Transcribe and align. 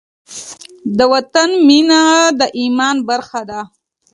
د 0.97 0.99
وطن 1.13 1.49
مینه 1.67 2.01
د 2.39 2.41
ایمان 2.59 2.97
برخه 3.09 3.41
ده. 3.49 3.61